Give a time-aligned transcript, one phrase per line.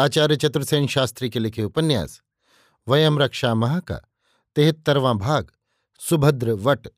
[0.00, 2.22] आचार्य चतुर्सेन शास्त्री के लिखे उपन्यास,
[2.88, 3.96] वयम रक्षा मह का
[4.56, 5.50] तिहत्तरवां भाग,
[5.98, 6.88] सुभद्र वट,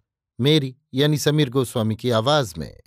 [0.40, 2.80] मेरी, यानी समीर गोस्वामी की आवाज़ में।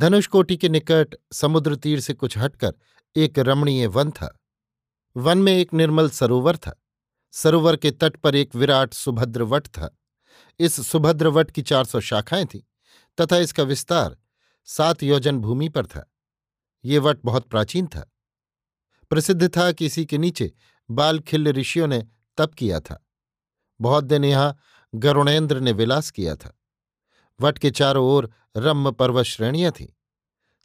[0.00, 2.72] धनुषकोटि के निकट समुद्र तीर से कुछ हटकर
[3.16, 4.40] एक रमणीय वन था।
[5.16, 6.82] वन में एक निर्मल सरोवर था।
[7.32, 9.98] सरोवर के तट पर एक विराट सुभद्र वट था।
[10.58, 12.60] इस सुभद्र वट की चार सौ शाखाएँ थीं,
[13.20, 14.16] तथा इसका विस्तार
[14.64, 16.12] सात योजन भूमि पर था।
[16.86, 18.12] ये वट बहुत प्राचीन था।
[19.10, 20.52] प्रसिद्ध था कि इसी के नीचे
[20.90, 22.06] बालखिल्य ऋषियों ने
[22.36, 23.06] तप किया था।
[23.80, 24.56] बहुत दिन यहाँ
[24.94, 26.58] गरुणेन्द्र ने विलास किया था।
[27.40, 29.86] वट के चारों ओर रम्म पर्वत श्रेणियाँ थीं।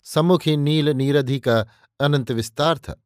[0.03, 1.67] सम्मुख ही नील नीरधि का
[1.99, 3.03] अनंत विस्तार था।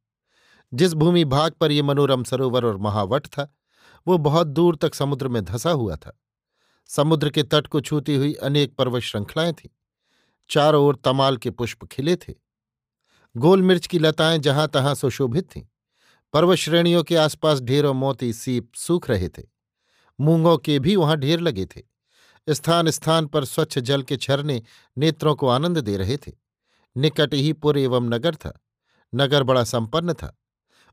[0.74, 3.56] जिस भूमि भाग पर ये मनोरम सरोवर और महावट था,
[4.08, 6.20] वो बहुत दूर तक समुद्र में धसा हुआ था।
[6.88, 9.70] समुद्र के तट को छूती हुई अनेक पर्वत श्रृंखलाएँ थीं।
[10.50, 12.45] चारों ओर तमाल के पुष्प खिले थे।
[13.38, 15.62] गोल मिर्च की लताएँ जहाँ तहां सुशोभित थीं।
[16.34, 19.44] पर्वत श्रेणियों के आसपास ढेरों मोती सीप सूख रहे थे।
[20.22, 21.82] मूंगों के भी वहाँ ढेर लगे थे।
[22.50, 24.64] स्थान स्थान पर स्वच्छ जल के झरने
[24.98, 26.32] नेत्रों को आनंद दे रहे थे।
[26.98, 28.62] निकट ही पुर एवं नगर था।
[29.16, 30.38] नगर बड़ा संपन्न था।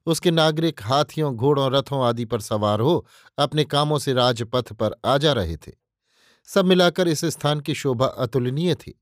[0.06, 3.06] उसके नागरिक हाथियों, घोड़ों, रथों आदि पर सवार हो
[3.38, 5.72] अपने कामों से राजपथ पर आ जा रहे थे।
[6.46, 8.98] सब मिलाकर इस स्थान की शोभा अतुलनीय थी।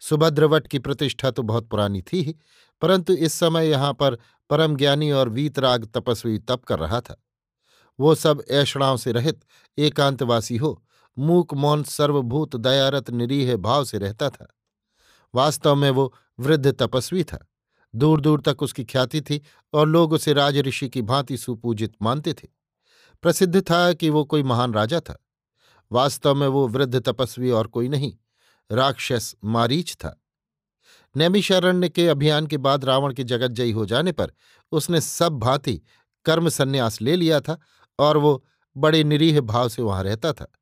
[0.00, 2.34] सुभद्रवट की प्रतिष्ठा तो बहुत पुरानी थी ही,
[2.82, 4.18] परंतु इस समय यहाँ पर
[4.50, 7.22] परम ज्ञानी और वीतराग तपस्वी तप कर रहा था।
[7.98, 9.40] वो सब ऐषणाओं से रहित,
[9.78, 10.82] एकांतवासी हो,
[11.18, 14.46] मूक मौन सर्वभूत दयारत निरीह भाव से रहता था।
[15.34, 17.46] वास्तव में वो वृद्ध तपस्वी था।
[17.94, 19.40] दूर दूर तक उसकी ख्याति थी
[19.72, 22.48] और लोग उसे राजऋषि की भांति सुपूजित मानते थे।
[23.22, 25.18] प्रसिद्ध था कि वो कोई महान राजा था।
[25.92, 28.12] वास्तव में वो वृद्ध तपस्वी और कोई नहीं
[28.72, 30.22] राक्षस मारीच था।
[31.16, 34.32] नैमिषारण्य के अभियान के बाद रावण के जगतजयी हो जाने पर
[34.72, 35.82] उसने सब भांति
[36.24, 37.58] कर्म संन्यास ले लिया था
[37.98, 38.44] और वो
[38.76, 40.52] बड़े निरीह भाव से वहाँ रहता था।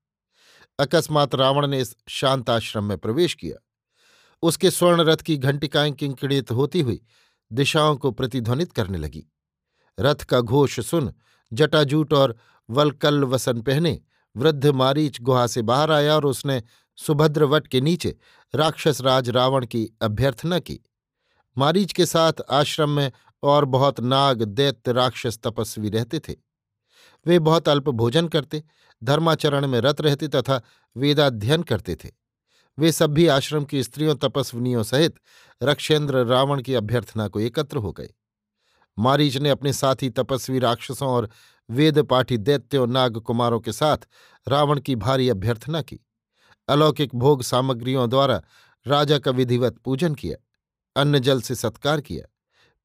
[0.79, 3.57] अकस्मात रावण ने इस शांत आश्रम में प्रवेश किया।
[4.43, 7.01] उसके स्वर्ण रथ की घंटिकाएँ किंकिणित होती हुई
[7.53, 9.33] दिशाओं को प्रतिध्वनित करने लगी।
[10.01, 11.15] रथ का घोष सुन
[11.53, 12.37] जटाजूट और
[12.71, 14.01] वलकल वसन पहने
[14.37, 16.63] वृद्ध मारीच गुहा से बाहर आया और उसने
[16.97, 18.17] सुभद्रवट के नीचे
[18.55, 20.81] राक्षस राज रावण की अभ्यर्थना की।
[21.59, 23.13] मारीच के साथ आश्रम में
[23.43, 26.35] और बहुत नाग, दैत्य, राक्षस तपस्वी रहते थे।
[27.27, 28.65] वे बहुत अल्प भोजन करते,
[29.05, 30.63] धर्माचरण में रत रहते तथा
[30.97, 32.11] वेदाध्ययन करते थे।
[32.79, 35.15] वे सब भी आश्रम की स्त्रियों, तपस्विनियों सहित
[35.63, 38.15] रक्षेंद्र रावण की अभ्यर्थना को एकत्र हो गए।
[38.99, 41.31] मारीच ने अपने साथी तपस्वी राक्षसों और
[41.71, 43.99] वेद पाठी दैत्यों नाग कुमारों के साथ
[44.49, 46.06] रावण की भारी अभ्यर्थना की।
[46.69, 48.43] अलौकिक भोग सामग्रियों द्वारा
[48.87, 50.37] राजा का विधिवत पूजन किया
[50.97, 52.27] अन्न जल से सत्कार किया।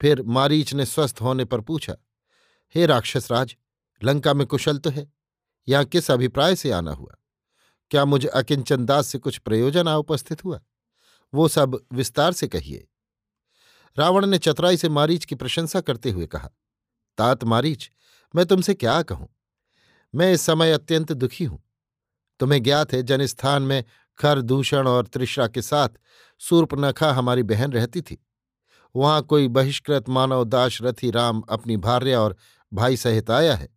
[0.01, 1.95] फिर मारीच ने स्वस्थ होने पर पूछा,
[2.75, 3.55] हे राक्षस राज,
[4.01, 5.11] लंका में कुशल तो है?
[5.67, 7.15] यहाँ किस अभिप्राय से आना हुआ?
[7.91, 10.59] क्या मुझे अकिंचन दास से कुछ प्रयोजन आ उपस्थित हुआ?
[11.33, 12.87] वो सब विस्तार से कहिए।
[13.97, 16.49] रावण ने चतुराई से मारीच की प्रशंसा करते हुए कहा,
[17.17, 17.89] तात मारीच,
[18.35, 19.27] मैं तुमसे क्या कहूँ?
[20.16, 21.63] मैं इस समय अत्यंत दुखी हूँ।
[22.41, 23.84] तुम्हें ज्ञात है, जनस्थान में
[24.17, 25.90] खर दूषण और तृषा के साथ
[26.40, 28.28] सूर्पनखा हमारी बहन रहती थी।
[28.96, 32.35] वहाँ कोई बहिष्कृत मानव दाशरथी राम अपनी भार्य और
[32.73, 33.70] भाई सहित आया है।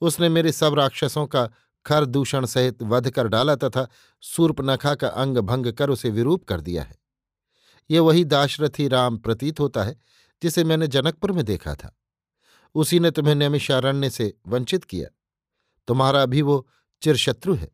[0.00, 1.50] उसने मेरे सब राक्षसों का
[1.86, 3.88] खर दूषण सहित वध कर डाला तथा
[4.20, 6.96] सूर्पनखा का अंग भंग कर उसे विरूप कर दिया है।
[7.90, 10.00] ये वही दाशरथी राम प्रतीत होता है,
[10.42, 11.98] जिसे मैंने जनकपुर में देखा था।
[12.74, 15.08] उसी ने तुम्हें नैमिषारण्य से वंचित किया।
[15.88, 16.68] तुम्हारा भी वो
[17.02, 17.68] चिरशत्रु है।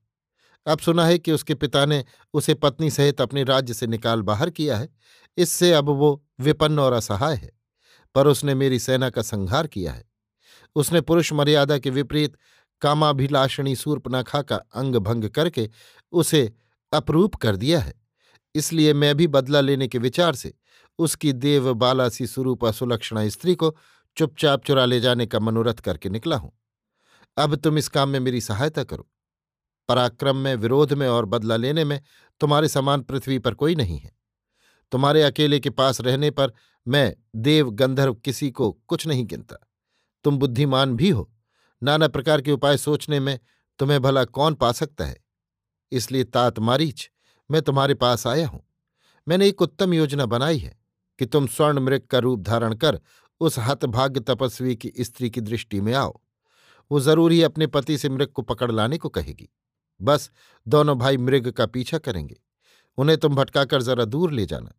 [0.67, 2.05] अब सुना है कि उसके पिता ने
[2.35, 4.89] उसे पत्नी सहित अपने राज्य से निकाल बाहर किया है।
[5.39, 6.11] इससे अब वो
[6.41, 7.51] विपन्न और असहाय है,
[8.15, 10.05] पर उसने मेरी सेना का संहार किया है।
[10.77, 12.37] उसने पुरुष मर्यादा के विपरीत
[12.83, 15.69] कामाभिलाषणी सूर्पनाखा का अंग भंग करके
[16.13, 16.53] उसे
[16.93, 17.95] अप्रूप कर दिया है।
[18.55, 20.53] इसलिए मैं भी बदला लेने के विचार से
[20.99, 23.75] उसकी देव बाला सी सुरूपा सुलक्षणा स्त्री को
[24.17, 26.53] चुपचाप चुरा ले जाने का मनोरथ करके निकला हूँ।
[27.37, 29.09] अब तुम इस काम में मेरी सहायता करो।
[29.89, 32.01] पराक्रम में, विरोध में और बदला लेने में
[32.41, 34.13] तुम्हारे समान पृथ्वी पर कोई नहीं है।
[34.93, 36.53] तुम्हारे अकेले के पास रहने पर
[36.89, 39.57] मैं देव गंधर्व किसी को कुछ नहीं गिनता।
[40.25, 41.31] तुम बुद्धिमान भी हो।
[41.83, 43.39] नाना प्रकार के उपाय सोचने में
[43.79, 45.25] तुम्हें भला कौन पा सकता है?
[45.93, 47.11] इसलिए तात मारीच,
[47.51, 48.65] मैं तुम्हारे पास आया हूँ।
[49.29, 50.79] मैंने एक उत्तम योजना बनाई है
[51.19, 53.01] कि तुम स्वर्ण मृग का रूप धारण कर
[53.41, 56.21] उस हतभाग्य तपस्वी की स्त्री की दृष्टि में आओ।
[56.91, 59.49] वो ज़रूर ही अपने पति से मृग को पकड़ लाने को कहेगी।
[60.01, 60.31] बस,
[60.69, 62.41] दोनों भाई मृग का पीछा करेंगे।
[62.99, 64.73] उन्हें तुम भटकाकर जरा दूर ले जाना।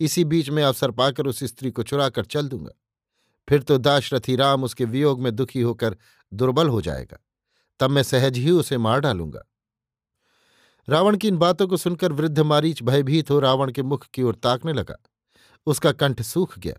[0.00, 2.72] इसी बीच में अवसर पाकर उस स्त्री को चुराकर चल दूँगा।
[3.48, 5.96] फिर तो दाशरथी राम उसके वियोग में दुखी होकर
[6.32, 7.18] दुर्बल हो जाएगा।
[7.80, 9.42] तब मैं सहज ही उसे मार डालूँगा।
[10.88, 14.34] रावण की इन बातों को सुनकर वृद्ध मारीच भयभीत हो रावण के मुख की ओर
[14.34, 14.96] ताकने लगा।
[15.66, 16.74] उसका कंठ सूख गया।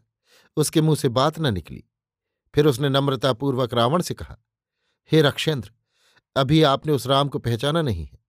[0.58, 1.84] उसके मुँह से बात न निकली।
[2.56, 4.38] फिर उसने नम्रतापूर्वक रावण से कहा,
[5.12, 5.72] हे रक्षेंद्र
[6.38, 8.20] अभी आपने उस राम को पहचाना नहीं है।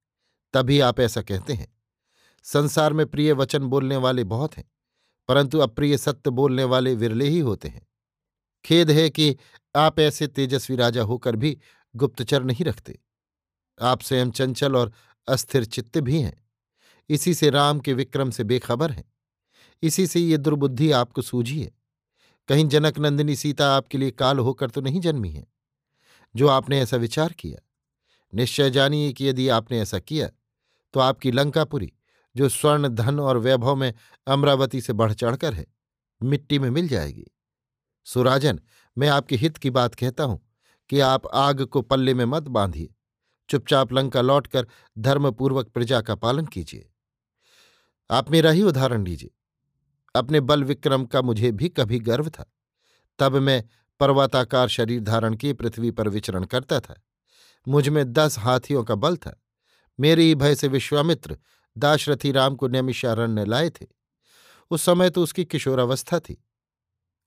[0.53, 1.77] तभी आप ऐसा कहते हैं।
[2.43, 4.65] संसार में प्रिय वचन बोलने वाले बहुत हैं,
[5.29, 7.87] परंतु अप्रिय सत्य बोलने वाले विरले ही होते हैं।
[8.65, 9.37] खेद है कि
[9.77, 11.59] आप ऐसे तेजस्वी राजा होकर भी
[11.97, 12.99] गुप्तचर नहीं रखते।
[13.83, 14.93] आप स्वयं चंचल और
[15.29, 16.49] अस्थिर चित्त भी हैं।
[17.09, 19.05] इसी से राम के विक्रम से बेखबर हैं।
[19.83, 21.71] इसी से ये दुर्बुद्धि आपको सूझी है।
[22.49, 25.47] कहीं जनक नंदिनी सीता आपके लिए काल होकर तो नहीं जन्मी है।
[26.37, 27.65] जो आपने ऐसा विचार किया
[28.33, 30.29] निश्चय जानिए कि यदि आपने ऐसा किया
[30.95, 31.93] तो आपकी लंकापुरी
[32.37, 33.93] जो स्वर्ण, धन और वैभव में
[34.27, 35.67] अमरावती से बढ़ चढ़कर है,
[36.21, 37.27] मिट्टी में मिल जाएगी।
[38.07, 38.61] सुराजन,
[38.97, 40.41] मैं आपके हित की बात कहता हूँ
[40.91, 42.95] कि आप आग को पल्ले में मत बांधिए।
[43.49, 44.67] चुपचाप लंका लौटकर
[44.99, 46.89] धर्मपूर्वक प्रजा का पालन कीजिए।
[48.11, 49.31] आप मेरा ही उदाहरण लीजिए
[50.15, 52.45] अपने बल विक्रम का मुझे भी कभी गर्व था।
[53.19, 53.63] तब मैं
[54.01, 57.01] पर्वताकार शरीर धारण किए पृथ्वी पर विचरण करता था।
[57.69, 59.43] मुझमें दस हाथियों का बल था।
[60.01, 61.39] मेरे ही भय से विश्वामित्र
[61.79, 63.87] दाशरथी राम को नैमिषारण्य लाए थे।
[64.71, 66.45] उस समय तो उसकी किशोरावस्था थी।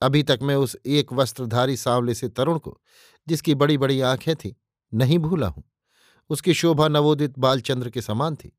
[0.01, 2.81] अभी तक मैं उस एक वस्त्रधारी सांवले से तरुण को,
[3.27, 4.53] जिसकी बड़ी बड़ी आँखें थीं,
[4.93, 5.63] नहीं भूला हूँ।
[6.29, 8.57] उसकी शोभा नवोदित बालचंद्र के समान थी।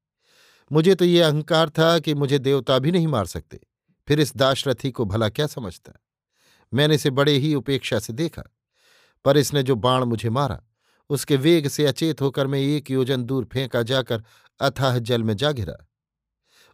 [0.73, 3.61] मुझे तो ये अहंकार था कि मुझे देवता भी नहीं मार सकते।
[4.09, 5.93] फिर इस दाशरथी को भला क्या समझता?
[6.75, 8.43] मैंने इसे बड़े ही उपेक्षा से देखा,
[9.25, 10.63] पर इसने जो बाण मुझे मारा
[11.13, 14.23] उसके वेग से अचेत होकर मैं एक योजन दूर फेंका जाकर
[14.61, 15.77] अथाह जल में जा गिरा।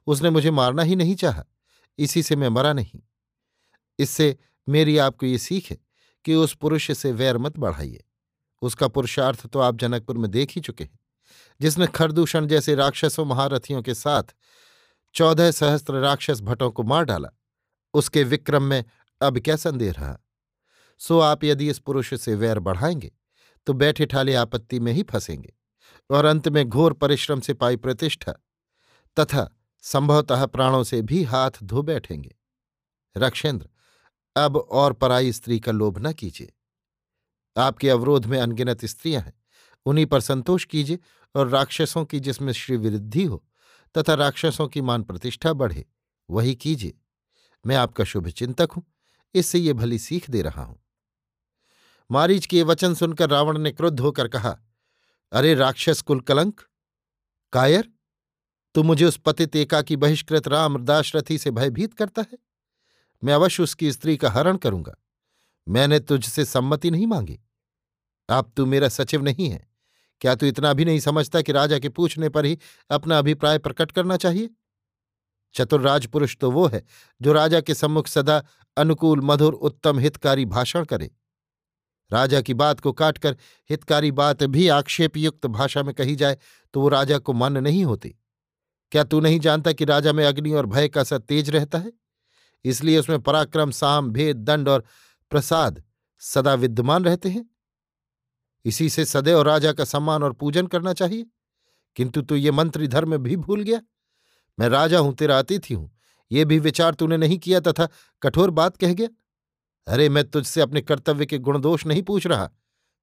[0.06, 1.44] उसने मुझे मारना ही नहीं चाहा,
[1.98, 3.00] इसी से मैं मरा नहीं।
[3.98, 4.36] इससे
[4.68, 5.78] मेरी आपको ये सीख है
[6.24, 8.04] कि उस पुरुष से वैर मत बढ़ाइए।
[8.62, 10.98] उसका पुरुषार्थ तो आप जनकपुर में देख ही चुके हैं,
[11.60, 14.34] जिसने खरदूषण जैसे राक्षसों महारथियों के साथ
[15.14, 17.28] चौदह सहस्त्र राक्षस भटों को मार डाला।
[17.94, 18.84] उसके विक्रम में
[19.20, 20.18] अब क्या संदेह रहा?
[21.00, 23.12] सो आप यदि इस पुरुष से वैर बढ़ाएँगे
[23.66, 25.52] तो बैठे ठाले आपत्ति में ही फंसेंगे
[26.10, 28.32] और अंत में घोर परिश्रम से पाई प्रतिष्ठा
[29.16, 29.48] तथा
[29.84, 32.34] संभवतः प्राणों से भी हाथ धो बैठेंगे।
[33.16, 33.68] रक्षेंद्र,
[34.36, 36.52] अब और पराई स्त्री का लोभ न कीजिए।
[37.56, 39.32] आपके अवरोध में अनगिनत स्त्रियाँ हैं,
[39.86, 40.98] उन्हीं पर संतोष कीजिए
[41.34, 43.44] और राक्षसों की जिसमें श्रीवृद्धि हो
[43.94, 45.84] तथा राक्षसों की मान प्रतिष्ठा बढ़े,
[46.28, 46.94] वही कीजिए।
[47.64, 48.84] मैं आपका शुभ चिंतक हूँ,
[49.34, 50.80] इससे ये भली सीख दे रहा हूँ।
[52.10, 54.58] मारीच के वचन सुनकर रावण ने क्रुद्ध होकर कहा,
[55.32, 56.60] अरे राक्षस कुल कलंक
[57.52, 57.92] कायर,
[58.74, 62.38] तू मुझे उस पतित एका की बहिष्कृत राम दाशरथी से भयभीत करता है?
[63.24, 64.94] मैं अवश्य उसकी स्त्री का हरण करूँगा।
[65.68, 67.40] मैंने तुझसे सम्मति नहीं मांगी।
[68.30, 69.68] आप, तू मेरा सचिव नहीं है।
[70.20, 72.58] क्या तू इतना भी नहीं समझता कि राजा के पूछने पर ही
[72.90, 74.50] अपना अभिप्राय प्रकट करना चाहिए?
[75.54, 76.84] चतुर राजपुरुष तो वो है
[77.22, 78.44] जो राजा के सम्मुख सदा
[78.76, 81.10] अनुकूल, मधुर, उत्तम, हितकारी भाषण करे।
[82.12, 83.36] राजा की बात को काटकर
[83.70, 86.38] हितकारी बात भी आक्षेपयुक्त भाषा में कही जाए
[86.74, 88.14] तो वो राजा को मन नहीं होती।
[88.92, 91.92] क्या तू नहीं जानता कि राजा में अग्नि और भय का सा तेज रहता है?
[92.64, 94.84] इसलिए उसमें पराक्रम, साम, भेद, दंड और
[95.30, 95.82] प्रसाद
[96.18, 97.50] सदा विद्यमान रहते हैं।
[98.64, 101.26] इसी से सदैव राजा का सम्मान और पूजन करना चाहिए।
[101.96, 103.80] किंतु तू ये मंत्री धर्म भी भूल गया।
[104.58, 105.98] मैं राजा हूँ, तेरा अतिथि हूँ।
[106.32, 107.88] ये भी विचार तूने नहीं किया तथा
[108.22, 109.08] कठोर बात कह गया।
[109.88, 112.50] अरे, मैं तुझसे अपने कर्तव्य के गुणदोष नहीं पूछ रहा,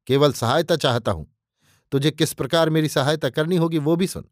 [0.07, 1.27] केवल सहायता चाहता हूँ।
[1.91, 4.25] तुझे किस प्रकार मेरी सहायता करनी होगी वो भी सुन।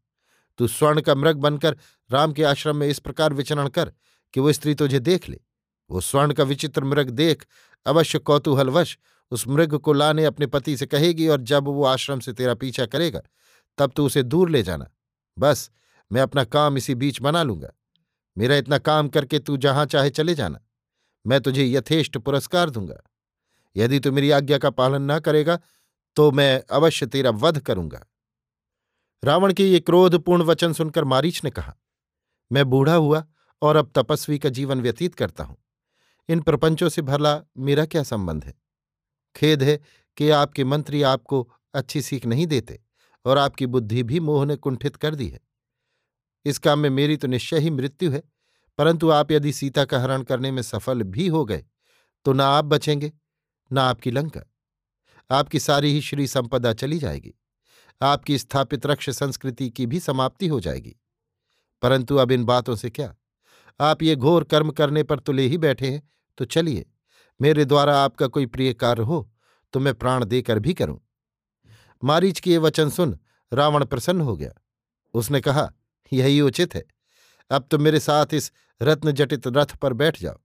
[0.58, 1.78] तू स्वर्ण का मृग बनकर
[2.12, 3.92] राम के आश्रम में इस प्रकार विचरण कर
[4.34, 5.40] कि वो स्त्री तुझे देख ले।
[5.90, 7.46] वो स्वर्ण का विचित्र मृग देख,
[7.86, 8.98] अवश्य कौतूहलवश
[9.32, 12.86] उस मृग को लाने अपने पति से कहेगी और जब वो आश्रम से तेरा पीछा
[12.86, 13.22] करेगा,
[13.78, 14.90] तब तू उसे दूर ले जाना।
[15.40, 15.72] बस,
[16.12, 17.70] मैं अपना काम इसी बीच बना लूँगा।
[18.38, 20.60] मेरा इतना काम करके तू जहाँ चाहे चले जाना।
[21.26, 23.02] मैं तुझे यथेष्ट पुरस्कार दूँगा।
[23.76, 25.60] यदि तू मेरी आज्ञा का पालन न करेगा
[26.18, 28.06] तो मैं अवश्य तेरा वध करूँगा।
[29.24, 31.76] रावण के ये क्रोधपूर्ण वचन सुनकर मारीच ने कहा,
[32.52, 33.26] मैं बूढ़ा हुआ
[33.62, 35.58] और अब तपस्वी का जीवन व्यतीत करता हूँ।
[36.30, 38.54] इन प्रपंचों से भला मेरा क्या संबंध है?
[39.36, 39.80] खेद है
[40.18, 42.80] कि आपके मंत्री आपको अच्छी सीख नहीं देते
[43.26, 45.40] और आपकी बुद्धि भी मोह ने कुंठित कर दी है।
[46.46, 48.22] इस काम में मेरी तो निश्चय ही मृत्यु है।
[48.78, 51.66] परंतु आप यदि सीता का हरण करने में सफल भी हो गए
[52.26, 53.12] तो ना आप बचेंगे,
[53.72, 54.42] ना आपकी लंका।
[55.30, 57.34] आपकी सारी ही श्री संपदा चली जाएगी।
[58.02, 60.96] आपकी स्थापित रक्ष संस्कृति की भी समाप्ति हो जाएगी।
[61.82, 63.16] परंतु अब इन बातों से क्या?
[63.80, 66.02] आप ये घोर कर्म करने पर तुले ही बैठे हैं
[66.38, 66.86] तो चलिए,
[67.40, 69.30] मेरे द्वारा आपका कोई प्रिय कार्य हो
[69.74, 71.00] तो मैं प्राण देकर भी करूँ।
[72.04, 73.18] मारीच के ये वचन सुन
[73.52, 74.52] रावण प्रसन्न हो गया।
[75.14, 75.72] उसने कहा,
[76.14, 76.84] यही उचित है।
[77.50, 80.40] अब तुम मेरे साथ इस रत्नजटित रथ पर बैठ जाओ।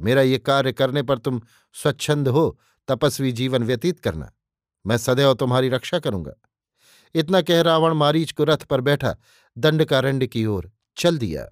[0.00, 1.42] मेरा ये कार्य करने पर तुम
[1.72, 4.32] स्वच्छंद हो, तपस्वी जीवन व्यतीत करना।
[4.86, 6.32] मैं सदैव तुम्हारी रक्षा करूँगा।
[7.14, 9.16] इतना कह रावण मारीच को रथ पर बैठा
[9.58, 11.48] दंडकारण्य की ओर चल दिया।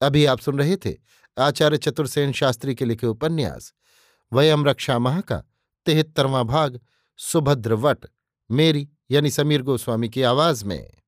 [0.00, 0.94] अभी आप सुन रहे थे
[1.38, 3.74] आचार्य चतुर्सेन शास्त्री के लिखे उपन्यास,
[4.32, 5.44] वयम रक्षा माह का
[5.86, 6.80] तिहत्तरवां भाग,
[7.16, 8.06] सुभद्र वट,
[8.50, 11.03] मेरी यानी समीर गोस्वामी की आवाज़ में।